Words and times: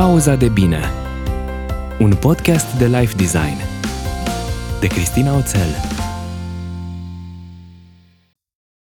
Pauza 0.00 0.36
de 0.36 0.48
bine 0.48 0.80
Un 1.98 2.16
podcast 2.16 2.78
de 2.78 2.86
life 2.86 3.16
design 3.16 3.56
De 4.80 4.86
Cristina 4.86 5.36
Oțel 5.36 5.68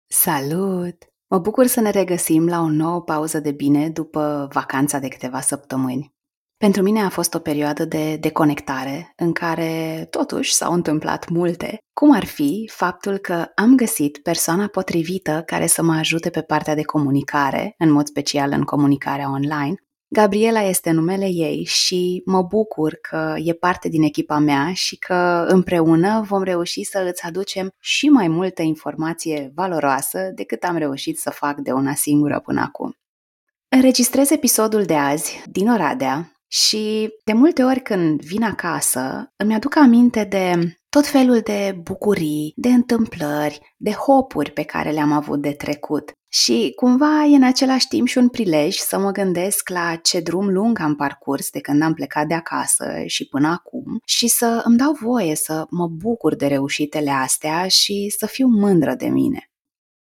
Salut! 0.08 0.96
Mă 1.28 1.38
bucur 1.38 1.66
să 1.66 1.82
ne 1.82 1.90
regăsim 1.90 2.48
la 2.48 2.60
o 2.60 2.70
nouă 2.70 3.02
pauză 3.02 3.40
de 3.40 3.52
bine 3.52 3.90
după 3.90 4.48
vacanța 4.52 5.00
de 5.00 5.08
câteva 5.08 5.42
săptămâni. 5.42 6.14
Pentru 6.58 6.82
mine 6.82 7.02
a 7.02 7.10
fost 7.10 7.34
o 7.34 7.40
perioadă 7.40 7.86
de 7.86 8.16
deconectare 8.16 9.14
în 9.16 9.32
care 9.32 10.08
totuși 10.10 10.54
s-au 10.54 10.74
întâmplat 10.74 11.30
multe, 11.30 11.78
cum 11.94 12.14
ar 12.14 12.26
fi 12.26 12.70
faptul 12.74 13.18
că 13.18 13.46
am 13.56 13.76
găsit 13.76 14.18
persoana 14.18 14.68
potrivită 14.68 15.44
care 15.46 15.68
să 15.68 15.84
mă 15.84 15.94
ajute 15.94 16.30
pe 16.30 16.42
partea 16.42 16.76
de 16.76 16.84
comunicare, 16.84 17.76
în 17.78 17.92
mod 17.92 18.08
special 18.08 18.52
în 18.52 18.64
comunicarea 18.64 19.32
online. 19.32 19.85
Gabriela 20.08 20.62
este 20.62 20.92
numele 20.92 21.26
ei 21.26 21.64
și 21.64 22.22
mă 22.26 22.42
bucur 22.42 22.94
că 23.02 23.36
e 23.38 23.54
parte 23.54 23.90
din 23.90 24.04
echipa 24.04 24.38
mea 24.38 24.74
și 24.74 24.98
că 24.98 25.46
împreună 25.48 26.24
vom 26.28 26.44
reuși 26.44 26.84
să 26.84 27.08
îți 27.10 27.26
aducem 27.26 27.70
și 27.80 28.10
mai 28.10 28.28
multă 28.28 28.62
informație 28.62 29.52
valoroasă 29.56 30.32
decât 30.36 30.64
am 30.64 30.78
reușit 30.78 31.20
să 31.20 31.30
fac 31.30 31.60
de 31.60 31.72
una 31.72 31.94
singură 31.94 32.40
până 32.40 32.62
acum. 32.62 32.98
Înregistrez 33.70 34.30
episodul 34.30 34.84
de 34.84 34.96
azi 34.96 35.42
din 35.46 35.70
Oradea, 35.70 36.36
și 36.48 37.14
de 37.24 37.34
multe 37.34 37.64
ori 37.64 37.82
când 37.82 38.22
vin 38.22 38.44
acasă, 38.44 39.34
îmi 39.36 39.54
aduc 39.54 39.76
aminte 39.76 40.24
de 40.24 40.76
tot 40.90 41.08
felul 41.08 41.40
de 41.40 41.80
bucurii, 41.84 42.54
de 42.56 42.70
întâmplări, 42.70 43.76
de 43.78 43.92
hopuri 43.92 44.52
pe 44.52 44.64
care 44.64 44.92
le-am 44.92 45.12
avut 45.12 45.42
de 45.42 45.52
trecut. 45.52 46.12
Și 46.44 46.72
cumva 46.76 47.24
e 47.24 47.36
în 47.36 47.44
același 47.44 47.88
timp 47.88 48.08
și 48.08 48.18
un 48.18 48.30
prilej 48.30 48.76
să 48.76 48.98
mă 48.98 49.12
gândesc 49.12 49.70
la 49.70 49.96
ce 49.96 50.20
drum 50.20 50.50
lung 50.50 50.80
am 50.80 50.96
parcurs 50.96 51.50
de 51.50 51.60
când 51.60 51.82
am 51.82 51.94
plecat 51.94 52.28
de 52.28 52.34
acasă 52.34 53.04
și 53.06 53.28
până 53.28 53.48
acum 53.48 54.00
și 54.06 54.28
să 54.28 54.62
îmi 54.64 54.78
dau 54.78 54.92
voie 54.92 55.36
să 55.36 55.66
mă 55.70 55.88
bucur 55.88 56.36
de 56.36 56.48
reușitele 56.48 57.12
astea 57.12 57.68
și 57.68 58.14
să 58.18 58.26
fiu 58.26 58.48
mândră 58.48 58.94
de 58.96 59.08
mine. 59.08 59.50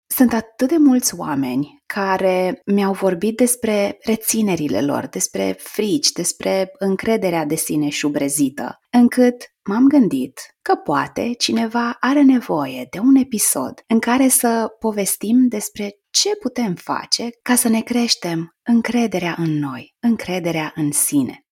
Sunt 0.07 0.33
atât 0.33 0.69
de 0.69 0.77
mulți 0.77 1.15
oameni 1.19 1.83
care 1.87 2.61
mi-au 2.65 2.93
vorbit 2.93 3.37
despre 3.37 3.99
reținerile 4.03 4.81
lor, 4.81 5.07
despre 5.07 5.57
frici, 5.59 6.13
despre 6.13 6.73
încrederea 6.79 7.45
de 7.45 7.55
sine 7.55 7.89
șubrezită, 7.89 8.79
încât 8.91 9.55
m-am 9.63 9.87
gândit 9.87 10.41
că 10.63 10.75
poate 10.75 11.33
cineva 11.39 11.97
are 12.01 12.23
nevoie 12.23 12.87
de 12.91 12.99
un 12.99 13.15
episod 13.15 13.85
în 13.87 13.99
care 13.99 14.29
să 14.29 14.77
povestim 14.79 15.49
despre 15.49 15.97
ce 16.13 16.37
putem 16.37 16.75
face 16.75 17.31
ca 17.43 17.55
să 17.55 17.69
ne 17.69 17.81
creștem 17.81 18.57
încrederea 18.63 19.35
în 19.39 19.59
noi, 19.59 19.95
încrederea 20.01 20.73
în 20.75 20.93
sine. 20.93 21.47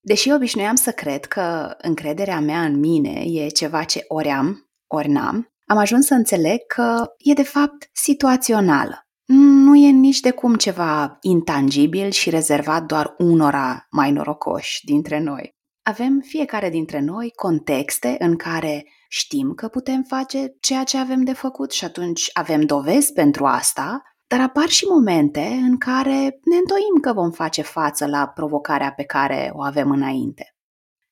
Deși 0.00 0.30
obișnuiam 0.30 0.74
să 0.74 0.92
cred 0.92 1.24
că 1.24 1.74
încrederea 1.78 2.40
mea 2.40 2.64
în 2.64 2.78
mine 2.78 3.22
e 3.24 3.48
ceva 3.48 3.84
ce 3.84 4.04
ori 4.08 4.28
am, 4.28 4.70
ori 4.86 5.08
n-am, 5.08 5.48
am 5.66 5.76
ajuns 5.76 6.06
să 6.06 6.14
înțeleg 6.14 6.66
că 6.66 7.04
e 7.18 7.32
de 7.32 7.42
fapt 7.42 7.90
situațională. 7.92 9.00
Nu 9.28 9.76
e 9.76 9.90
nici 9.90 10.20
de 10.20 10.30
cum 10.30 10.54
ceva 10.54 11.18
intangibil 11.20 12.10
și 12.10 12.30
rezervat 12.30 12.82
doar 12.82 13.14
unora 13.18 13.86
mai 13.90 14.12
norocoși 14.12 14.84
dintre 14.84 15.20
noi. 15.20 15.55
Avem 15.88 16.20
fiecare 16.20 16.68
dintre 16.68 17.00
noi 17.00 17.32
contexte 17.34 18.16
în 18.18 18.36
care 18.36 18.86
știm 19.08 19.54
că 19.54 19.68
putem 19.68 20.02
face 20.02 20.56
ceea 20.60 20.84
ce 20.84 20.98
avem 20.98 21.24
de 21.24 21.32
făcut 21.32 21.72
și 21.72 21.84
atunci 21.84 22.30
avem 22.32 22.60
dovezi 22.60 23.12
pentru 23.12 23.44
asta, 23.44 24.02
dar 24.26 24.40
apar 24.40 24.68
și 24.68 24.84
momente 24.88 25.40
în 25.40 25.78
care 25.78 26.38
ne 26.44 26.56
întoim 26.56 27.00
că 27.00 27.12
vom 27.12 27.30
face 27.30 27.62
față 27.62 28.06
la 28.06 28.28
provocarea 28.28 28.92
pe 28.92 29.02
care 29.02 29.50
o 29.52 29.62
avem 29.62 29.90
înainte. 29.90 30.54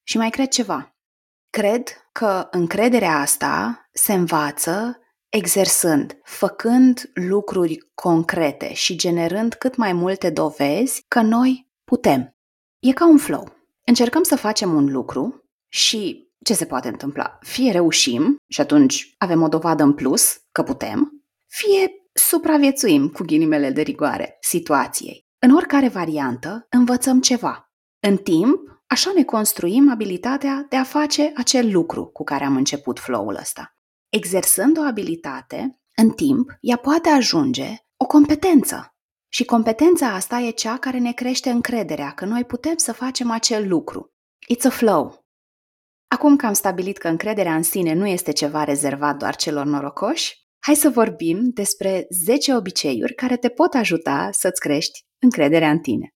Și 0.02 0.16
mai 0.16 0.30
cred 0.30 0.48
ceva. 0.48 0.96
Cred 1.50 1.88
că 2.12 2.48
încrederea 2.50 3.18
asta 3.18 3.86
se 3.92 4.12
învață 4.12 4.98
exersând, 5.28 6.20
făcând 6.22 7.10
lucruri 7.12 7.78
concrete 7.94 8.72
și 8.72 8.96
generând 8.96 9.54
cât 9.54 9.76
mai 9.76 9.92
multe 9.92 10.30
dovezi 10.30 11.04
că 11.08 11.20
noi 11.20 11.70
putem. 11.84 12.36
E 12.78 12.92
ca 12.92 13.06
un 13.06 13.18
flow. 13.18 13.62
Încercăm 13.86 14.22
să 14.22 14.36
facem 14.36 14.74
un 14.74 14.92
lucru 14.92 15.44
și 15.68 16.32
ce 16.44 16.54
se 16.54 16.66
poate 16.66 16.88
întâmpla? 16.88 17.38
Fie 17.40 17.72
reușim 17.72 18.36
și 18.50 18.60
atunci 18.60 19.14
avem 19.18 19.42
o 19.42 19.48
dovadă 19.48 19.82
în 19.82 19.92
plus 19.92 20.36
că 20.52 20.62
putem, 20.62 21.24
fie 21.46 21.90
supraviețuim 22.12 23.08
cu 23.08 23.22
ghinimele 23.22 23.70
de 23.70 23.82
rigoare 23.82 24.36
situației. 24.40 25.26
În 25.38 25.54
oricare 25.54 25.88
variantă, 25.88 26.66
învățăm 26.70 27.20
ceva. 27.20 27.72
În 28.00 28.16
timp, 28.16 28.74
Așa 28.86 29.12
ne 29.14 29.24
construim 29.24 29.90
abilitatea 29.90 30.66
de 30.68 30.76
a 30.76 30.84
face 30.84 31.32
acel 31.36 31.70
lucru 31.72 32.06
cu 32.06 32.24
care 32.24 32.44
am 32.44 32.56
început 32.56 32.98
flow-ul 32.98 33.34
ăsta. 33.34 33.76
Exersând 34.08 34.78
o 34.78 34.80
abilitate, 34.80 35.80
în 35.96 36.10
timp, 36.10 36.50
ea 36.60 36.76
poate 36.76 37.08
ajunge 37.08 37.76
o 37.96 38.06
competență. 38.06 38.93
Și 39.34 39.44
competența 39.44 40.14
asta 40.14 40.38
e 40.38 40.50
cea 40.50 40.78
care 40.78 40.98
ne 40.98 41.12
crește 41.12 41.50
încrederea 41.50 42.10
că 42.10 42.24
noi 42.24 42.44
putem 42.44 42.76
să 42.76 42.92
facem 42.92 43.30
acel 43.30 43.68
lucru. 43.68 44.12
It's 44.54 44.66
a 44.66 44.70
flow. 44.70 45.24
Acum 46.14 46.36
că 46.36 46.46
am 46.46 46.52
stabilit 46.52 46.98
că 46.98 47.08
încrederea 47.08 47.54
în 47.54 47.62
sine 47.62 47.92
nu 47.92 48.06
este 48.06 48.32
ceva 48.32 48.64
rezervat 48.64 49.16
doar 49.16 49.36
celor 49.36 49.66
norocoși, 49.66 50.36
hai 50.66 50.74
să 50.74 50.90
vorbim 50.90 51.50
despre 51.50 52.06
10 52.24 52.54
obiceiuri 52.54 53.14
care 53.14 53.36
te 53.36 53.48
pot 53.48 53.74
ajuta 53.74 54.28
să-ți 54.32 54.60
crești 54.60 55.00
încrederea 55.22 55.70
în 55.70 55.78
tine. 55.78 56.08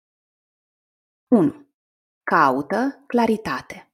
1. 1.31 1.69
Caută 2.23 3.05
claritate. 3.07 3.88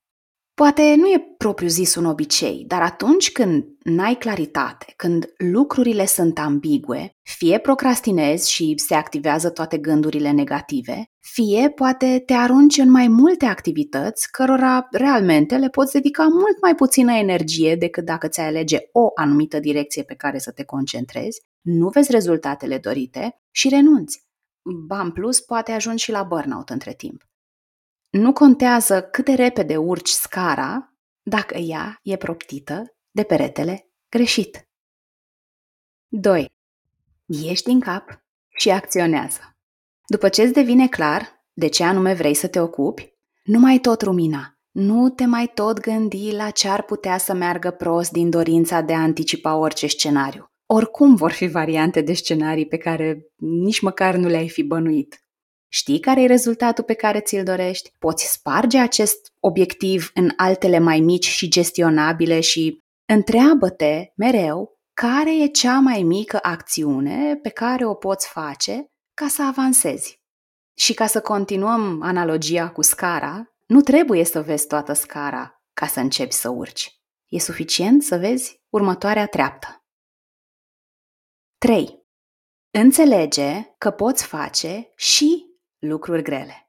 Poate 0.54 0.94
nu 0.94 1.06
e 1.06 1.34
propriu 1.38 1.69
zis 1.69 1.94
un 1.94 2.04
obicei, 2.04 2.65
dar 2.66 2.82
atunci 2.82 3.32
când 3.32 3.65
n-ai 3.82 4.15
claritate, 4.15 4.92
când 4.97 5.32
lucrurile 5.37 6.06
sunt 6.06 6.38
ambigue, 6.38 7.10
fie 7.22 7.59
procrastinezi 7.59 8.53
și 8.53 8.75
se 8.76 8.94
activează 8.94 9.50
toate 9.50 9.78
gândurile 9.78 10.31
negative, 10.31 11.04
fie 11.20 11.70
poate 11.70 12.22
te 12.26 12.32
arunci 12.32 12.76
în 12.76 12.91
mai 12.91 13.09
multe 13.09 13.44
activități 13.44 14.31
cărora 14.31 14.88
realmente 14.91 15.56
le 15.56 15.69
poți 15.69 15.93
dedica 15.93 16.22
mult 16.22 16.60
mai 16.62 16.75
puțină 16.75 17.12
energie 17.12 17.76
decât 17.76 18.04
dacă 18.04 18.28
ți-ai 18.28 18.47
alege 18.47 18.78
o 18.93 19.09
anumită 19.14 19.60
direcție 19.60 20.03
pe 20.03 20.14
care 20.14 20.38
să 20.38 20.50
te 20.50 20.64
concentrezi, 20.64 21.41
nu 21.60 21.88
vezi 21.88 22.10
rezultatele 22.10 22.78
dorite 22.78 23.41
și 23.50 23.69
renunți. 23.69 24.22
Ba, 24.87 25.00
în 25.00 25.10
plus, 25.10 25.41
poate 25.41 25.72
ajungi 25.72 26.04
și 26.04 26.10
la 26.10 26.22
burnout 26.22 26.70
între 26.70 26.94
timp. 26.94 27.22
Nu 28.16 28.32
contează 28.32 29.02
cât 29.02 29.25
de 29.25 29.32
repede 29.32 29.76
urci 29.76 30.08
scara 30.08 30.94
dacă 31.22 31.56
ea 31.56 31.98
e 32.02 32.16
proptită 32.16 32.97
de 33.10 33.22
peretele 33.22 33.91
greșit. 34.08 34.69
2. 36.08 36.48
Ieși 37.26 37.62
din 37.62 37.80
cap 37.80 38.25
și 38.58 38.70
acționează. 38.70 39.41
După 40.06 40.28
ce 40.28 40.42
îți 40.42 40.52
devine 40.52 40.88
clar 40.88 41.47
de 41.52 41.69
ce 41.69 41.84
anume 41.84 42.14
vrei 42.14 42.34
să 42.34 42.48
te 42.48 42.60
ocupi, 42.60 43.14
nu 43.44 43.58
mai 43.58 43.78
tot 43.78 44.02
rumina, 44.02 44.58
nu 44.70 45.10
te 45.10 45.25
mai 45.25 45.50
tot 45.54 45.81
gândi 45.81 46.32
la 46.32 46.50
ce 46.50 46.69
ar 46.69 46.82
putea 46.82 47.19
să 47.19 47.32
meargă 47.32 47.70
prost 47.70 48.12
din 48.12 48.31
dorința 48.31 48.81
de 48.81 48.94
a 48.94 49.00
anticipa 49.00 49.56
orice 49.56 49.86
scenariu. 49.86 50.52
Oricum 50.66 51.14
vor 51.14 51.32
fi 51.32 51.46
variante 51.46 52.00
de 52.00 52.12
scenarii 52.12 52.66
pe 52.66 52.76
care 52.76 53.26
nici 53.36 53.81
măcar 53.81 54.14
nu 54.14 54.28
le-ai 54.28 54.48
fi 54.48 54.62
bănuit. 54.62 55.23
Știi 55.76 56.00
care 56.00 56.22
e 56.22 56.26
rezultatul 56.26 56.84
pe 56.84 56.94
care 56.94 57.20
ți-l 57.20 57.44
dorești? 57.44 57.92
Poți 57.98 58.32
sparge 58.32 58.78
acest 58.78 59.32
obiectiv 59.40 60.10
în 60.14 60.30
altele 60.36 60.78
mai 60.78 61.00
mici 61.00 61.26
și 61.26 61.48
gestionabile 61.48 62.40
și 62.40 62.82
întreabă-te 63.04 64.12
mereu 64.16 64.78
care 64.92 65.42
e 65.42 65.46
cea 65.46 65.78
mai 65.78 66.02
mică 66.02 66.38
acțiune 66.42 67.36
pe 67.36 67.48
care 67.48 67.86
o 67.86 67.94
poți 67.94 68.28
face 68.28 68.92
ca 69.14 69.28
să 69.28 69.42
avansezi. 69.42 70.22
Și 70.76 70.94
ca 70.94 71.06
să 71.06 71.20
continuăm 71.20 72.02
analogia 72.02 72.70
cu 72.70 72.82
scara, 72.82 73.54
nu 73.66 73.81
trebuie 73.81 74.25
să 74.25 74.43
vezi 74.43 74.66
toată 74.66 74.93
scara 74.93 75.62
ca 75.72 75.87
să 75.87 76.00
începi 76.00 76.32
să 76.32 76.49
urci. 76.49 77.00
E 77.26 77.38
suficient 77.38 78.02
să 78.02 78.16
vezi 78.16 78.60
următoarea 78.69 79.26
treaptă. 79.26 79.84
3. 81.58 82.02
Înțelege 82.70 83.75
că 83.78 83.90
poți 83.90 84.25
face 84.25 84.93
și 84.96 85.52
lucruri 85.88 86.22
grele. 86.22 86.69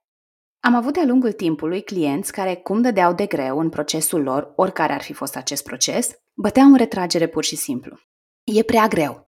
Am 0.59 0.75
avut 0.75 0.93
de-a 0.93 1.05
lungul 1.05 1.31
timpului 1.31 1.83
clienți 1.83 2.31
care, 2.31 2.55
cum 2.55 2.81
dădeau 2.81 3.13
de 3.13 3.25
greu 3.25 3.59
în 3.59 3.69
procesul 3.69 4.21
lor, 4.23 4.53
oricare 4.55 4.93
ar 4.93 5.01
fi 5.01 5.13
fost 5.13 5.35
acest 5.35 5.63
proces, 5.63 6.09
băteau 6.33 6.67
în 6.67 6.75
retragere 6.75 7.27
pur 7.27 7.43
și 7.43 7.55
simplu. 7.55 7.97
E 8.43 8.63
prea 8.63 8.87
greu. 8.87 9.29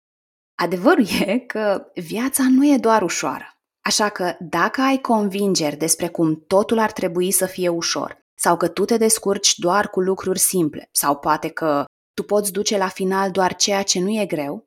Adevărul 0.56 1.06
e 1.25 1.38
că 1.39 1.91
viața 1.95 2.44
nu 2.50 2.65
e 2.65 2.77
doar 2.77 3.01
ușoară. 3.01 3.45
Așa 3.81 4.09
că 4.09 4.35
dacă 4.39 4.81
ai 4.81 4.97
convingeri 4.97 5.75
despre 5.75 6.07
cum 6.07 6.44
totul 6.47 6.80
ar 6.80 6.91
trebui 6.91 7.31
să 7.31 7.45
fie 7.45 7.69
ușor, 7.69 8.25
sau 8.35 8.57
că 8.57 8.68
tu 8.68 8.85
te 8.85 8.97
descurci 8.97 9.57
doar 9.57 9.89
cu 9.89 10.01
lucruri 10.01 10.39
simple, 10.39 10.89
sau 10.91 11.18
poate 11.18 11.50
că 11.50 11.85
tu 12.13 12.23
poți 12.23 12.51
duce 12.51 12.77
la 12.77 12.88
final 12.88 13.31
doar 13.31 13.56
ceea 13.56 13.83
ce 13.83 14.00
nu 14.00 14.09
e 14.09 14.25
greu, 14.25 14.67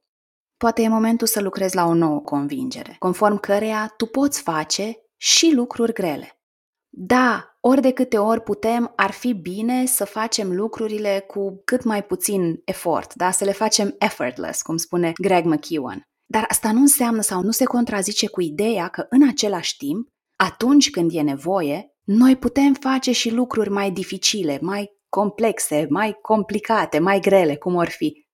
Poate 0.60 0.82
e 0.82 0.88
momentul 0.88 1.26
să 1.26 1.40
lucrezi 1.40 1.74
la 1.74 1.84
o 1.84 1.94
nouă 1.94 2.20
convingere, 2.20 2.96
conform 2.98 3.38
căreia 3.38 3.94
tu 3.96 4.06
poți 4.06 4.42
face 4.42 4.96
și 5.16 5.52
lucruri 5.54 5.92
grele. 5.92 6.40
Da, 6.88 7.56
ori 7.60 7.80
de 7.80 7.92
câte 7.92 8.18
ori 8.18 8.42
putem, 8.42 8.92
ar 8.96 9.10
fi 9.10 9.32
bine 9.32 9.86
să 9.86 10.04
facem 10.04 10.54
lucrurile 10.54 11.24
cu 11.26 11.62
cât 11.64 11.84
mai 11.84 12.04
puțin 12.04 12.62
efort, 12.64 13.14
da? 13.14 13.30
să 13.30 13.44
le 13.44 13.52
facem 13.52 13.94
effortless, 13.98 14.62
cum 14.62 14.76
spune 14.76 15.12
Greg 15.22 15.44
McEwan. 15.44 16.02
Dar 16.26 16.44
asta 16.48 16.72
nu 16.72 16.80
înseamnă 16.80 17.20
sau 17.20 17.42
nu 17.42 17.50
se 17.50 17.64
contrazice 17.64 18.28
cu 18.28 18.40
ideea 18.40 18.88
că 18.88 19.06
în 19.08 19.28
același 19.28 19.76
timp, 19.76 20.08
atunci 20.36 20.90
când 20.90 21.10
e 21.14 21.20
nevoie, 21.20 21.94
noi 22.04 22.36
putem 22.36 22.74
face 22.74 23.12
și 23.12 23.30
lucruri 23.30 23.70
mai 23.70 23.90
dificile, 23.90 24.58
mai 24.62 24.90
complexe, 25.08 25.86
mai 25.88 26.18
complicate, 26.22 26.98
mai 26.98 27.20
grele, 27.20 27.56
cum 27.56 27.74
or 27.74 27.88
fi. 27.88 28.28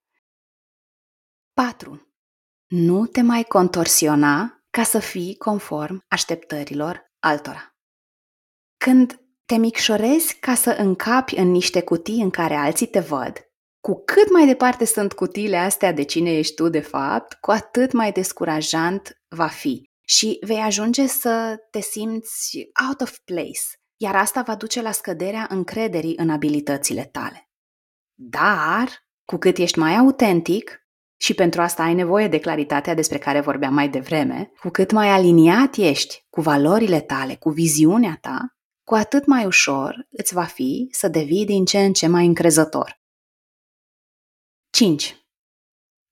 4. 1.53 2.06
Nu 2.67 3.07
te 3.07 3.23
mai 3.23 3.43
contorsiona 3.43 4.65
ca 4.71 4.83
să 4.83 4.99
fii 4.99 5.37
conform 5.37 6.05
așteptărilor 6.09 7.13
altora. 7.19 7.77
Când 8.77 9.21
te 9.45 9.57
micșorezi 9.57 10.39
ca 10.39 10.55
să 10.55 10.71
încapi 10.71 11.37
în 11.37 11.51
niște 11.51 11.83
cutii 11.83 12.23
în 12.23 12.31
care 12.31 12.55
alții 12.55 12.87
te 12.87 13.01
văd, 13.01 13.47
cu 13.81 14.03
cât 14.05 14.31
mai 14.31 14.47
departe 14.47 14.85
sunt 14.85 15.13
cutiile 15.13 15.57
astea 15.57 15.93
de 15.93 16.03
cine 16.03 16.39
ești 16.39 16.55
tu 16.55 16.69
de 16.69 16.81
fapt, 16.81 17.33
cu 17.33 17.51
atât 17.51 17.93
mai 17.93 18.13
descurajant 18.13 19.23
va 19.29 19.47
fi 19.47 19.91
și 20.07 20.39
vei 20.41 20.61
ajunge 20.61 21.07
să 21.07 21.57
te 21.71 21.81
simți 21.81 22.69
out 22.89 23.01
of 23.01 23.19
place, 23.19 23.61
iar 23.97 24.17
asta 24.17 24.43
va 24.43 24.55
duce 24.57 24.83
la 24.83 24.91
scăderea 24.91 25.47
încrederii 25.51 26.17
în 26.17 26.31
abilitățile 26.31 27.05
tale. 27.05 27.51
Dar, 28.15 28.89
cu 29.25 29.37
cât 29.37 29.57
ești 29.57 29.79
mai 29.79 29.97
autentic, 29.97 30.86
și 31.17 31.35
pentru 31.35 31.61
asta 31.61 31.83
ai 31.83 31.95
nevoie 31.95 32.29
de 32.29 32.39
claritatea 32.39 32.95
despre 32.95 33.19
care 33.19 33.41
vorbeam 33.41 33.75
mai 33.75 33.89
devreme, 33.89 34.53
cu 34.61 34.69
cât 34.69 34.91
mai 34.91 35.09
aliniat 35.09 35.77
ești 35.77 36.27
cu 36.31 36.41
valorile 36.41 37.01
tale, 37.01 37.35
cu 37.35 37.51
viziunea 37.51 38.19
ta, 38.21 38.57
cu 38.85 38.95
atât 38.95 39.27
mai 39.27 39.47
ușor 39.47 40.07
îți 40.11 40.35
va 40.35 40.45
fi 40.45 40.89
să 40.91 41.09
devii 41.09 41.45
din 41.45 41.65
ce 41.65 41.79
în 41.79 41.93
ce 41.93 42.07
mai 42.07 42.27
încrezător. 42.27 43.01
5. 44.71 45.27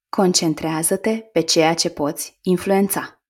Concentrează-te 0.09 1.17
pe 1.17 1.41
ceea 1.41 1.73
ce 1.73 1.89
poți 1.89 2.39
influența. 2.41 3.21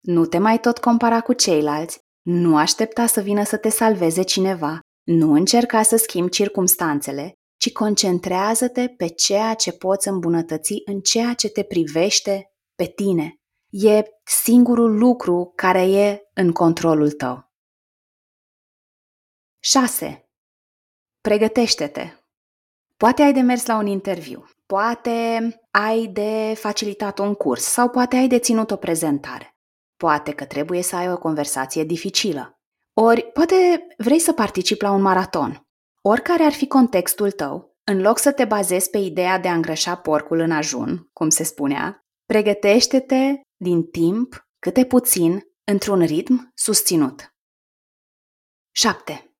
Nu 0.00 0.26
te 0.26 0.38
mai 0.38 0.60
tot 0.60 0.78
compara 0.78 1.20
cu 1.20 1.32
ceilalți, 1.32 2.00
nu 2.22 2.56
aștepta 2.56 3.06
să 3.06 3.20
vină 3.20 3.44
să 3.44 3.56
te 3.56 3.68
salveze 3.68 4.22
cineva, 4.22 4.80
nu 5.02 5.32
încerca 5.32 5.82
să 5.82 5.96
schimbi 5.96 6.30
circumstanțele, 6.30 7.32
ci 7.62 7.72
concentrează-te 7.72 8.88
pe 8.88 9.08
ceea 9.08 9.54
ce 9.54 9.72
poți 9.72 10.08
îmbunătăți 10.08 10.82
în 10.84 11.00
ceea 11.00 11.34
ce 11.34 11.48
te 11.48 11.62
privește 11.62 12.52
pe 12.74 12.86
tine. 12.86 13.40
E 13.70 14.02
singurul 14.24 14.98
lucru 14.98 15.52
care 15.56 15.82
e 15.90 16.30
în 16.34 16.52
controlul 16.52 17.10
tău. 17.10 17.52
6. 19.58 20.28
Pregătește-te. 21.20 22.12
Poate 22.96 23.22
ai 23.22 23.32
de 23.32 23.40
mers 23.40 23.66
la 23.66 23.76
un 23.76 23.86
interviu, 23.86 24.44
poate 24.66 25.48
ai 25.70 26.06
de 26.06 26.54
facilitat 26.56 27.18
un 27.18 27.34
curs 27.34 27.62
sau 27.62 27.88
poate 27.88 28.16
ai 28.16 28.28
de 28.28 28.38
ținut 28.38 28.70
o 28.70 28.76
prezentare. 28.76 29.56
Poate 29.96 30.32
că 30.32 30.44
trebuie 30.44 30.82
să 30.82 30.96
ai 30.96 31.12
o 31.12 31.18
conversație 31.18 31.84
dificilă. 31.84 32.60
Ori 32.92 33.22
poate 33.32 33.86
vrei 33.96 34.18
să 34.18 34.32
participi 34.32 34.84
la 34.84 34.90
un 34.90 35.02
maraton. 35.02 35.66
Oricare 36.04 36.42
ar 36.42 36.52
fi 36.52 36.66
contextul 36.66 37.30
tău, 37.30 37.76
în 37.84 38.00
loc 38.00 38.18
să 38.18 38.32
te 38.32 38.44
bazezi 38.44 38.90
pe 38.90 38.98
ideea 38.98 39.38
de 39.38 39.48
a 39.48 39.54
îngrășa 39.54 39.96
porcul 39.96 40.38
în 40.38 40.50
ajun, 40.50 41.08
cum 41.12 41.28
se 41.28 41.42
spunea, 41.42 42.06
pregătește-te 42.26 43.40
din 43.56 43.82
timp, 43.82 44.48
câte 44.58 44.84
puțin, 44.84 45.42
într-un 45.64 46.04
ritm 46.04 46.50
susținut. 46.54 47.34
7. 48.74 49.36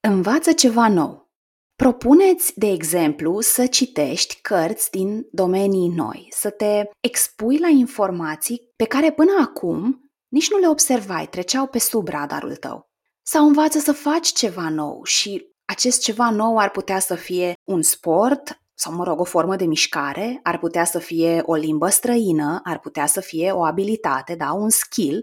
Învață 0.00 0.52
ceva 0.52 0.88
nou. 0.88 1.30
Propuneți, 1.74 2.58
de 2.58 2.66
exemplu, 2.66 3.40
să 3.40 3.66
citești 3.66 4.40
cărți 4.40 4.90
din 4.90 5.26
domenii 5.30 5.88
noi, 5.88 6.28
să 6.30 6.50
te 6.50 6.82
expui 7.00 7.58
la 7.58 7.68
informații 7.68 8.72
pe 8.76 8.84
care 8.84 9.12
până 9.12 9.32
acum 9.40 10.10
nici 10.28 10.50
nu 10.50 10.58
le 10.58 10.68
observai, 10.68 11.28
treceau 11.28 11.66
pe 11.66 11.78
sub 11.78 12.08
radarul 12.08 12.56
tău. 12.56 12.90
Sau 13.22 13.46
învață 13.46 13.78
să 13.78 13.92
faci 13.92 14.32
ceva 14.32 14.68
nou 14.68 15.04
și 15.04 15.51
acest 15.72 16.00
ceva 16.00 16.30
nou 16.30 16.58
ar 16.58 16.70
putea 16.70 16.98
să 16.98 17.14
fie 17.14 17.52
un 17.64 17.82
sport 17.82 18.60
sau, 18.74 18.92
mă 18.92 19.04
rog, 19.04 19.20
o 19.20 19.24
formă 19.24 19.56
de 19.56 19.64
mișcare, 19.64 20.40
ar 20.42 20.58
putea 20.58 20.84
să 20.84 20.98
fie 20.98 21.42
o 21.44 21.54
limbă 21.54 21.88
străină, 21.88 22.60
ar 22.64 22.78
putea 22.78 23.06
să 23.06 23.20
fie 23.20 23.50
o 23.50 23.64
abilitate, 23.64 24.34
da, 24.34 24.52
un 24.52 24.70
skill 24.70 25.22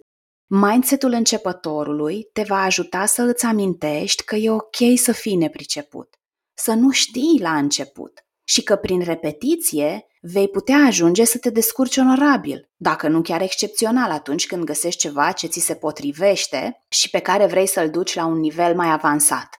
Mindsetul 0.52 1.12
începătorului 1.12 2.30
te 2.34 2.44
va 2.48 2.62
ajuta 2.62 3.06
să 3.06 3.22
îți 3.22 3.46
amintești 3.46 4.24
că 4.24 4.36
e 4.36 4.52
ok 4.52 4.76
să 4.96 5.12
fii 5.12 5.36
nepriceput, 5.36 6.16
să 6.54 6.74
nu 6.74 6.92
știi 6.92 7.40
la 7.42 7.58
început 7.58 8.26
și 8.44 8.64
că 8.64 8.76
prin 8.76 9.04
repetiție 9.04 10.08
vei 10.22 10.48
putea 10.48 10.78
ajunge 10.78 11.26
să 11.26 11.38
te 11.38 11.50
descurci 11.50 11.98
onorabil, 11.98 12.70
dacă 12.76 13.08
nu 13.08 13.22
chiar 13.22 13.42
excepțional 13.42 14.12
atunci 14.12 14.46
când 14.46 14.64
găsești 14.64 15.00
ceva 15.00 15.32
ce 15.32 15.48
ți 15.48 15.60
se 15.60 15.76
potrivește 15.76 16.86
și 16.88 17.10
pe 17.10 17.20
care 17.20 17.46
vrei 17.46 17.68
să-l 17.68 17.90
duci 17.90 18.16
la 18.16 18.26
un 18.26 18.40
nivel 18.40 18.76
mai 18.76 18.92
avansat. 18.92 19.59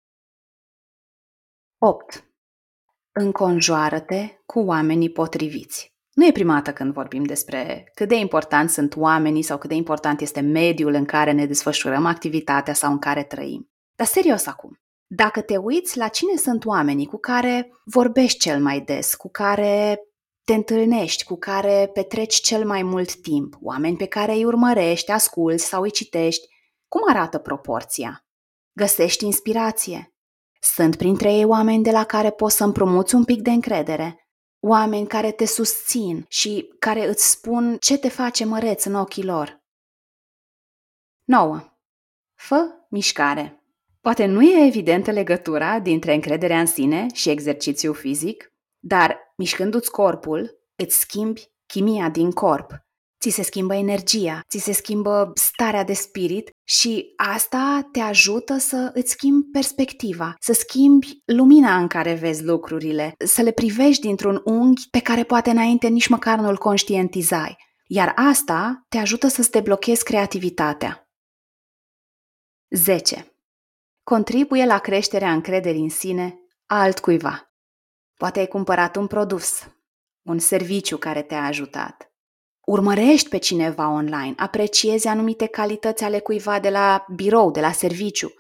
8. 1.82 2.34
Înconjoară-te 3.12 4.28
cu 4.46 4.60
oamenii 4.60 5.12
potriviți. 5.12 5.94
Nu 6.14 6.26
e 6.26 6.32
prima 6.32 6.54
dată 6.54 6.74
când 6.74 6.94
vorbim 6.94 7.24
despre 7.24 7.92
cât 7.94 8.08
de 8.08 8.16
important 8.16 8.70
sunt 8.70 8.96
oamenii 8.96 9.42
sau 9.42 9.58
cât 9.58 9.70
de 9.70 9.76
important 9.76 10.22
este 10.22 10.40
mediul 10.40 10.94
în 10.94 11.06
care 11.06 11.32
ne 11.32 11.46
desfășurăm 11.46 12.06
activitatea 12.06 12.74
sau 12.74 12.92
în 12.92 13.00
care 13.00 13.24
trăim. 13.24 13.70
Dar 13.96 14.08
serios 14.08 14.46
acum, 14.46 14.80
dacă 15.08 15.42
te 15.42 15.58
uiți 15.58 15.98
la 15.98 16.08
cine 16.08 16.36
sunt 16.36 16.66
oamenii 16.66 17.06
cu 17.06 17.18
care 17.18 17.72
vorbești 17.84 18.40
cel 18.40 18.62
mai 18.62 18.82
des, 18.82 19.16
cu 19.16 19.30
care 19.30 20.00
te 20.44 20.54
întâlnești, 20.54 21.24
cu 21.24 21.36
care 21.36 21.90
petreci 21.94 22.36
cel 22.36 22.66
mai 22.66 22.84
mult 22.84 23.16
timp, 23.16 23.56
oameni 23.62 23.98
pe 23.98 24.06
care 24.06 24.32
îi 24.32 24.46
urmărești, 24.46 25.12
asculți 25.12 25.66
sau 25.66 25.82
îi 25.82 25.92
citești, 25.92 26.48
cum 26.88 27.02
arată 27.10 27.38
proporția? 27.38 28.26
Găsești 28.74 29.26
inspirație? 29.26 30.14
Sunt 30.62 30.96
printre 30.96 31.34
ei 31.34 31.46
oameni 31.46 31.84
de 31.84 31.92
la 31.92 32.04
care 32.04 32.32
poți 32.32 32.56
să 32.56 32.64
împrumuți 32.64 33.16
un 33.16 33.24
pic 33.24 33.42
de 33.42 33.50
încredere, 33.50 34.28
oameni 34.60 35.08
care 35.08 35.32
te 35.32 35.46
susțin 35.46 36.26
și 36.28 36.74
care 36.80 37.08
îți 37.08 37.30
spun 37.30 37.78
ce 37.80 37.98
te 37.98 38.10
face 38.10 38.46
măreț 38.46 38.84
în 38.84 38.96
ochii 38.96 39.24
lor. 39.24 39.64
9. 41.24 41.78
Fă 42.36 42.66
mișcare. 42.90 43.64
Poate 44.02 44.26
nu 44.26 44.42
e 44.42 44.66
evidentă 44.66 45.12
legătura 45.12 45.80
dintre 45.80 46.14
încrederea 46.14 46.60
în 46.60 46.66
sine 46.66 47.08
și 47.14 47.30
exercițiu 47.30 47.94
fizic, 47.94 48.54
dar 48.80 49.18
mișcându-ți 49.38 49.92
corpul, 49.92 50.60
îți 50.76 51.00
schimbi 51.00 51.52
chimia 51.66 52.10
din 52.10 52.32
corp 52.32 52.89
ți 53.20 53.30
se 53.30 53.44
schimbă 53.44 53.76
energia, 53.76 54.42
ți 54.50 54.58
se 54.58 54.72
schimbă 54.72 55.32
starea 55.34 55.84
de 55.84 55.94
spirit 55.94 56.50
și 56.64 57.14
asta 57.16 57.90
te 57.92 58.00
ajută 58.00 58.58
să 58.58 58.92
îți 58.94 59.12
schimbi 59.12 59.48
perspectiva, 59.52 60.36
să 60.40 60.54
schimbi 60.54 61.22
lumina 61.26 61.78
în 61.78 61.88
care 61.88 62.14
vezi 62.14 62.44
lucrurile, 62.44 63.14
să 63.26 63.42
le 63.42 63.52
privești 63.52 64.02
dintr-un 64.02 64.42
unghi 64.44 64.90
pe 64.90 65.00
care 65.00 65.24
poate 65.24 65.50
înainte 65.50 65.88
nici 65.88 66.08
măcar 66.08 66.40
nu-l 66.40 66.58
conștientizai. 66.58 67.58
Iar 67.88 68.14
asta 68.16 68.86
te 68.90 68.98
ajută 68.98 69.28
să-ți 69.28 69.52
deblochezi 69.52 70.04
creativitatea. 70.04 71.10
10. 72.70 73.34
Contribuie 74.04 74.66
la 74.66 74.80
creșterea 74.80 75.32
încrederii 75.32 75.82
în 75.82 75.90
sine 75.90 76.40
a 76.66 76.82
altcuiva. 76.82 77.54
Poate 78.18 78.40
ai 78.40 78.48
cumpărat 78.48 78.96
un 78.96 79.08
produs, 79.08 79.68
un 80.22 80.40
serviciu 80.40 80.98
care 80.98 81.22
te-a 81.22 81.46
ajutat 81.46 82.09
urmărești 82.70 83.30
pe 83.30 83.38
cineva 83.38 83.90
online, 83.90 84.34
apreciezi 84.38 85.08
anumite 85.08 85.46
calități 85.46 86.04
ale 86.04 86.20
cuiva 86.20 86.60
de 86.60 86.70
la 86.70 87.06
birou, 87.16 87.52
de 87.52 87.60
la 87.60 87.72
serviciu, 87.72 88.34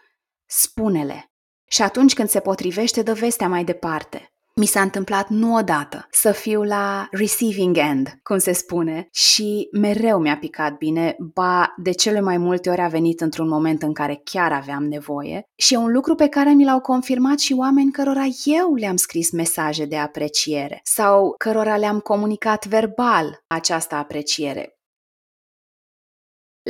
spune-le. 0.45 1.31
Și 1.67 1.81
atunci 1.81 2.13
când 2.13 2.29
se 2.29 2.39
potrivește, 2.39 3.01
dă 3.01 3.13
vestea 3.13 3.47
mai 3.47 3.63
departe. 3.63 4.33
Mi 4.59 4.65
s-a 4.65 4.81
întâmplat 4.81 5.29
nu 5.29 5.55
odată 5.55 6.07
să 6.11 6.31
fiu 6.31 6.63
la 6.63 7.07
receiving 7.11 7.77
end, 7.77 8.19
cum 8.23 8.37
se 8.37 8.51
spune, 8.51 9.07
și 9.11 9.67
mereu 9.71 10.19
mi-a 10.19 10.37
picat 10.37 10.77
bine, 10.77 11.15
ba 11.33 11.73
de 11.77 11.91
cele 11.91 12.19
mai 12.19 12.37
multe 12.37 12.69
ori 12.69 12.81
a 12.81 12.87
venit 12.87 13.21
într-un 13.21 13.47
moment 13.47 13.81
în 13.81 13.93
care 13.93 14.21
chiar 14.23 14.51
aveam 14.51 14.83
nevoie 14.83 15.43
și 15.55 15.73
e 15.73 15.77
un 15.77 15.91
lucru 15.91 16.15
pe 16.15 16.27
care 16.27 16.49
mi 16.49 16.65
l-au 16.65 16.79
confirmat 16.79 17.39
și 17.39 17.53
oameni 17.53 17.91
cărora 17.91 18.25
eu 18.43 18.73
le-am 18.73 18.95
scris 18.95 19.31
mesaje 19.31 19.85
de 19.85 19.97
apreciere 19.97 20.79
sau 20.83 21.33
cărora 21.37 21.77
le-am 21.77 21.99
comunicat 21.99 22.65
verbal 22.65 23.43
această 23.47 23.95
apreciere. 23.95 24.77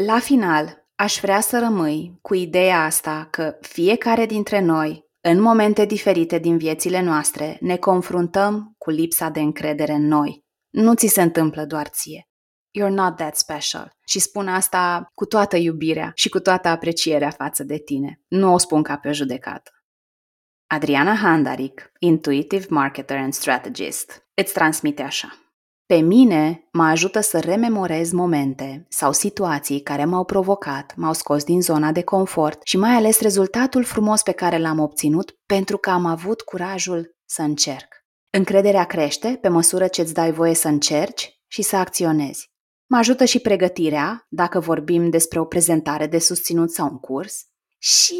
La 0.05 0.19
final, 0.19 0.87
aș 0.95 1.19
vrea 1.21 1.39
să 1.39 1.59
rămâi 1.59 2.17
cu 2.21 2.33
ideea 2.33 2.83
asta 2.83 3.27
că 3.31 3.57
fiecare 3.61 4.25
dintre 4.25 4.59
noi 4.59 5.08
în 5.29 5.41
momente 5.41 5.85
diferite 5.85 6.37
din 6.37 6.57
viețile 6.57 7.01
noastre 7.01 7.57
ne 7.61 7.77
confruntăm 7.77 8.75
cu 8.77 8.89
lipsa 8.89 9.29
de 9.29 9.39
încredere 9.39 9.93
în 9.93 10.07
noi. 10.07 10.45
Nu 10.69 10.95
ți 10.95 11.07
se 11.07 11.21
întâmplă 11.21 11.65
doar 11.65 11.87
ție. 11.87 12.29
You're 12.79 12.93
not 12.93 13.15
that 13.15 13.35
special. 13.35 13.97
Și 14.05 14.19
spun 14.19 14.47
asta 14.47 15.11
cu 15.13 15.25
toată 15.25 15.57
iubirea 15.57 16.11
și 16.15 16.29
cu 16.29 16.39
toată 16.39 16.67
aprecierea 16.67 17.29
față 17.29 17.63
de 17.63 17.77
tine. 17.77 18.21
Nu 18.27 18.53
o 18.53 18.57
spun 18.57 18.83
ca 18.83 18.97
pe 18.97 19.07
o 19.09 19.13
judecată. 19.13 19.71
Adriana 20.67 21.15
Handaric, 21.15 21.91
Intuitive 21.99 22.65
Marketer 22.69 23.17
and 23.17 23.33
Strategist, 23.33 24.27
îți 24.33 24.53
transmite 24.53 25.01
așa. 25.01 25.48
Pe 25.93 25.95
mine 25.95 26.67
mă 26.71 26.83
ajută 26.83 27.19
să 27.19 27.39
rememorez 27.39 28.11
momente 28.11 28.85
sau 28.89 29.11
situații 29.11 29.81
care 29.81 30.05
m-au 30.05 30.23
provocat, 30.23 30.93
m-au 30.95 31.13
scos 31.13 31.43
din 31.43 31.61
zona 31.61 31.91
de 31.91 32.03
confort 32.03 32.59
și 32.63 32.77
mai 32.77 32.91
ales 32.91 33.21
rezultatul 33.21 33.83
frumos 33.83 34.21
pe 34.21 34.31
care 34.31 34.57
l-am 34.57 34.79
obținut 34.79 35.37
pentru 35.45 35.77
că 35.77 35.89
am 35.89 36.05
avut 36.05 36.41
curajul 36.41 37.15
să 37.25 37.41
încerc. 37.41 37.87
Încrederea 38.29 38.83
crește 38.83 39.37
pe 39.41 39.47
măsură 39.47 39.87
ce 39.87 40.01
îți 40.01 40.13
dai 40.13 40.31
voie 40.31 40.53
să 40.53 40.67
încerci 40.67 41.39
și 41.47 41.61
să 41.61 41.75
acționezi. 41.75 42.51
Mă 42.85 42.97
ajută 42.97 43.25
și 43.25 43.39
pregătirea, 43.39 44.25
dacă 44.29 44.59
vorbim 44.59 45.09
despre 45.09 45.39
o 45.39 45.45
prezentare 45.45 46.07
de 46.07 46.19
susținut 46.19 46.71
sau 46.71 46.87
un 46.91 46.99
curs. 46.99 47.45
Și 47.77 48.15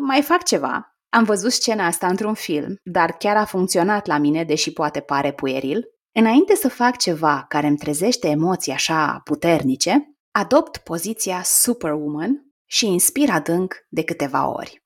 mai 0.00 0.22
fac 0.22 0.44
ceva. 0.44 0.96
Am 1.08 1.24
văzut 1.24 1.52
scena 1.52 1.86
asta 1.86 2.06
într-un 2.06 2.34
film, 2.34 2.76
dar 2.82 3.12
chiar 3.12 3.36
a 3.36 3.44
funcționat 3.44 4.06
la 4.06 4.18
mine, 4.18 4.44
deși 4.44 4.72
poate 4.72 5.00
pare 5.00 5.32
pueril. 5.32 5.91
Înainte 6.14 6.54
să 6.54 6.68
fac 6.68 6.96
ceva 6.96 7.44
care 7.48 7.66
îmi 7.66 7.76
trezește 7.76 8.28
emoții 8.28 8.72
așa 8.72 9.20
puternice, 9.24 10.16
adopt 10.30 10.76
poziția 10.76 11.42
Superwoman 11.42 12.52
și 12.66 12.86
inspir 12.86 13.30
adânc 13.30 13.74
de 13.88 14.04
câteva 14.04 14.48
ori. 14.48 14.82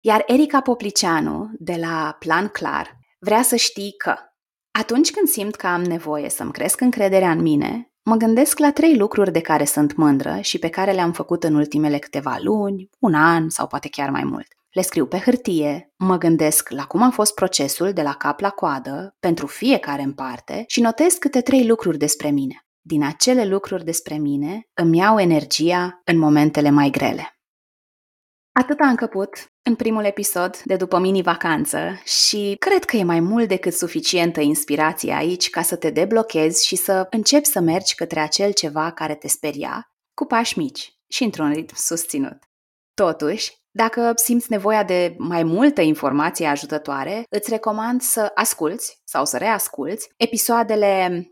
Iar 0.00 0.22
Erica 0.26 0.60
Poplicianu, 0.60 1.50
de 1.58 1.76
la 1.80 2.16
Plan 2.18 2.48
Clar, 2.48 2.98
vrea 3.18 3.42
să 3.42 3.56
știi 3.56 3.94
că 3.96 4.14
atunci 4.78 5.10
când 5.10 5.28
simt 5.28 5.54
că 5.54 5.66
am 5.66 5.82
nevoie 5.82 6.28
să-mi 6.28 6.52
cresc 6.52 6.80
încrederea 6.80 7.30
în 7.30 7.42
mine, 7.42 7.92
mă 8.02 8.16
gândesc 8.16 8.58
la 8.58 8.72
trei 8.72 8.96
lucruri 8.96 9.32
de 9.32 9.40
care 9.40 9.64
sunt 9.64 9.96
mândră 9.96 10.38
și 10.40 10.58
pe 10.58 10.68
care 10.68 10.92
le-am 10.92 11.12
făcut 11.12 11.44
în 11.44 11.54
ultimele 11.54 11.98
câteva 11.98 12.36
luni, 12.40 12.90
un 12.98 13.14
an 13.14 13.48
sau 13.48 13.66
poate 13.66 13.88
chiar 13.88 14.10
mai 14.10 14.24
mult. 14.24 14.59
Le 14.70 14.82
scriu 14.82 15.06
pe 15.06 15.18
hârtie, 15.18 15.92
mă 15.96 16.16
gândesc 16.16 16.68
la 16.68 16.84
cum 16.84 17.02
a 17.02 17.10
fost 17.10 17.34
procesul 17.34 17.92
de 17.92 18.02
la 18.02 18.14
cap 18.14 18.40
la 18.40 18.50
coadă 18.50 19.16
pentru 19.20 19.46
fiecare 19.46 20.02
în 20.02 20.12
parte 20.12 20.64
și 20.66 20.80
notez 20.80 21.14
câte 21.14 21.40
trei 21.40 21.66
lucruri 21.66 21.98
despre 21.98 22.30
mine. 22.30 22.64
Din 22.80 23.04
acele 23.04 23.44
lucruri 23.44 23.84
despre 23.84 24.16
mine 24.16 24.68
îmi 24.74 24.98
iau 24.98 25.18
energia 25.18 26.00
în 26.04 26.18
momentele 26.18 26.70
mai 26.70 26.90
grele. 26.90 27.34
Atât 28.52 28.80
a 28.80 28.86
încăput 28.86 29.52
în 29.62 29.74
primul 29.74 30.04
episod 30.04 30.62
de 30.64 30.76
după 30.76 30.98
mini-vacanță 30.98 32.00
și 32.04 32.56
cred 32.58 32.84
că 32.84 32.96
e 32.96 33.02
mai 33.02 33.20
mult 33.20 33.48
decât 33.48 33.72
suficientă 33.72 34.40
inspirație 34.40 35.12
aici 35.12 35.50
ca 35.50 35.62
să 35.62 35.76
te 35.76 35.90
deblochezi 35.90 36.66
și 36.66 36.76
să 36.76 37.06
începi 37.10 37.46
să 37.46 37.60
mergi 37.60 37.94
către 37.94 38.20
acel 38.20 38.52
ceva 38.52 38.92
care 38.92 39.14
te 39.14 39.28
speria, 39.28 39.92
cu 40.14 40.24
pași 40.24 40.58
mici 40.58 40.92
și 41.08 41.24
într-un 41.24 41.52
ritm 41.52 41.74
susținut. 41.76 42.38
Totuși, 42.94 43.59
dacă 43.70 44.12
simți 44.14 44.50
nevoia 44.50 44.84
de 44.84 45.14
mai 45.18 45.42
multă 45.42 45.80
informație 45.80 46.46
ajutătoare, 46.46 47.22
îți 47.30 47.50
recomand 47.50 48.00
să 48.00 48.30
asculți 48.34 49.00
sau 49.04 49.24
să 49.24 49.36
reasculți 49.36 50.08
episoadele 50.16 51.24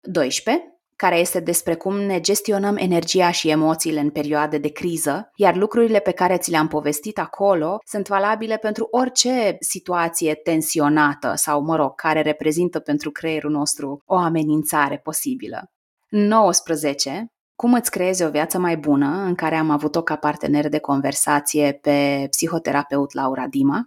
12, 0.00 0.78
care 0.96 1.18
este 1.18 1.40
despre 1.40 1.74
cum 1.74 2.00
ne 2.00 2.20
gestionăm 2.20 2.76
energia 2.76 3.30
și 3.30 3.48
emoțiile 3.48 4.00
în 4.00 4.10
perioade 4.10 4.58
de 4.58 4.68
criză, 4.68 5.30
iar 5.36 5.56
lucrurile 5.56 5.98
pe 5.98 6.10
care 6.10 6.38
ți 6.38 6.50
le-am 6.50 6.68
povestit 6.68 7.18
acolo 7.18 7.78
sunt 7.86 8.08
valabile 8.08 8.56
pentru 8.56 8.88
orice 8.90 9.56
situație 9.60 10.34
tensionată 10.34 11.32
sau, 11.36 11.62
mă 11.62 11.76
rog, 11.76 11.94
care 11.94 12.22
reprezintă 12.22 12.78
pentru 12.78 13.10
creierul 13.10 13.50
nostru 13.50 14.02
o 14.04 14.16
amenințare 14.16 14.98
posibilă. 14.98 15.70
19. 16.08 17.26
Cum 17.62 17.72
îți 17.72 17.90
creezi 17.90 18.22
o 18.22 18.30
viață 18.30 18.58
mai 18.58 18.76
bună, 18.76 19.06
în 19.06 19.34
care 19.34 19.56
am 19.56 19.70
avut-o 19.70 20.02
ca 20.02 20.16
partener 20.16 20.68
de 20.68 20.78
conversație 20.78 21.72
pe 21.72 22.26
psihoterapeut 22.30 23.12
Laura 23.12 23.46
Dima. 23.46 23.86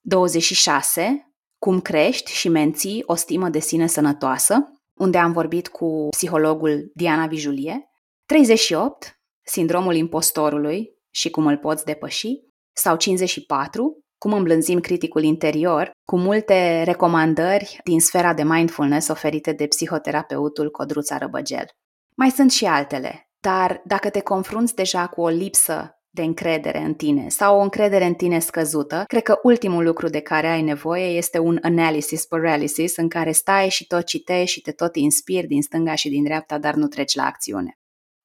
26. 0.00 1.32
Cum 1.58 1.80
crești 1.80 2.32
și 2.32 2.48
menții 2.48 3.02
o 3.06 3.14
stimă 3.14 3.48
de 3.48 3.58
sine 3.58 3.86
sănătoasă, 3.86 4.72
unde 4.94 5.18
am 5.18 5.32
vorbit 5.32 5.68
cu 5.68 6.08
psihologul 6.10 6.90
Diana 6.94 7.26
Vijulie. 7.26 7.90
38. 8.26 9.20
Sindromul 9.46 9.94
impostorului 9.94 10.90
și 11.10 11.30
cum 11.30 11.46
îl 11.46 11.56
poți 11.56 11.84
depăși. 11.84 12.40
Sau 12.72 12.96
54. 12.96 13.98
Cum 14.18 14.32
îmblânzim 14.32 14.80
criticul 14.80 15.22
interior, 15.22 15.90
cu 16.04 16.18
multe 16.18 16.82
recomandări 16.82 17.80
din 17.84 18.00
sfera 18.00 18.34
de 18.34 18.42
mindfulness 18.44 19.08
oferite 19.08 19.52
de 19.52 19.66
psihoterapeutul 19.66 20.70
Codruța 20.70 21.18
Răbăgel. 21.18 21.66
Mai 22.14 22.30
sunt 22.30 22.50
și 22.50 22.64
altele, 22.64 23.28
dar 23.40 23.82
dacă 23.84 24.10
te 24.10 24.20
confrunți 24.20 24.74
deja 24.74 25.06
cu 25.06 25.20
o 25.20 25.28
lipsă 25.28 25.94
de 26.10 26.22
încredere 26.22 26.78
în 26.78 26.94
tine 26.94 27.28
sau 27.28 27.58
o 27.58 27.62
încredere 27.62 28.04
în 28.04 28.14
tine 28.14 28.38
scăzută, 28.38 29.04
cred 29.06 29.22
că 29.22 29.38
ultimul 29.42 29.84
lucru 29.84 30.08
de 30.08 30.20
care 30.20 30.46
ai 30.46 30.62
nevoie 30.62 31.06
este 31.06 31.38
un 31.38 31.58
analysis 31.62 32.26
paralysis 32.26 32.96
în 32.96 33.08
care 33.08 33.32
stai 33.32 33.68
și 33.68 33.86
tot 33.86 34.04
citești 34.04 34.52
și 34.54 34.60
te 34.60 34.72
tot 34.72 34.96
inspiri 34.96 35.46
din 35.46 35.62
stânga 35.62 35.94
și 35.94 36.08
din 36.08 36.24
dreapta, 36.24 36.58
dar 36.58 36.74
nu 36.74 36.86
treci 36.86 37.14
la 37.14 37.24
acțiune. 37.24 37.78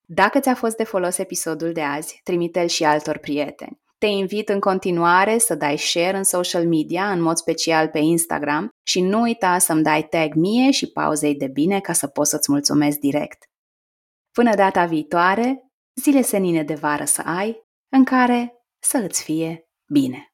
Dacă 0.08 0.40
ți-a 0.40 0.56
fost 0.56 0.76
de 0.76 0.84
folos 0.84 1.18
episodul 1.18 1.72
de 1.72 1.82
azi, 1.82 2.22
trimite-l 2.24 2.68
și 2.68 2.84
altor 2.84 3.18
prieteni. 3.18 3.80
Te 3.98 4.06
invit 4.06 4.50
în 4.50 4.60
continuare 4.60 5.38
să 5.38 5.56
dai 5.56 5.78
share 5.78 6.18
în 6.18 6.24
social 6.24 6.68
media, 6.68 7.12
în 7.12 7.22
mod 7.22 7.38
special 7.38 7.88
pe 7.88 8.00
Instagram 8.00 8.70
și 8.84 9.02
nu 9.02 9.22
uita 9.22 9.58
să-mi 9.58 9.84
dai 9.84 10.08
tag 10.10 10.34
mie 10.34 10.72
și 10.72 10.92
pauzei 10.92 11.36
de 11.36 11.48
bine 11.48 11.80
ca 11.80 11.94
să 11.94 12.08
pot 12.08 12.28
să-ți 12.28 12.52
mulțumesc 12.52 12.98
direct. 12.98 13.44
Până 14.36 14.56
data 14.56 14.86
viitoare, 14.86 15.72
zile 16.02 16.22
senine 16.22 16.64
de 16.64 16.74
vară 16.74 17.06
să 17.06 17.22
ai, 17.26 17.56
în 17.92 18.04
care 18.04 18.54
să 18.80 18.98
îți 18.98 19.24
fie 19.24 19.68
bine. 19.92 20.34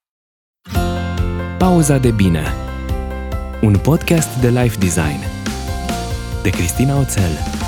Pauza 1.58 1.98
de 1.98 2.12
bine. 2.12 2.44
Un 3.62 3.80
podcast 3.84 4.42
de 4.42 4.48
life 4.48 4.78
design. 4.80 5.20
De 6.44 6.50
Cristina 6.50 7.00
Oțel 7.00 7.61